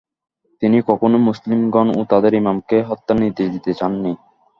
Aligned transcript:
তিনি 0.61 0.77
কখনোই 0.89 1.21
মুসলিমগণ 1.27 1.87
ও 1.91 2.09
তাদের 2.11 2.33
"ইমাম"কে 2.33 2.77
হত্যার 2.89 3.17
নির্দেশ 3.23 3.47
দিতে 3.55 3.71
চান 3.73 3.93
নি। 4.03 4.11